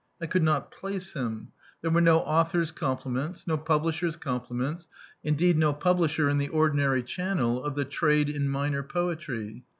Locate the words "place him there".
0.71-1.91